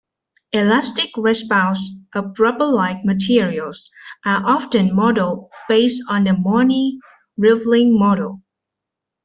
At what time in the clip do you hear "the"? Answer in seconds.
6.23-6.33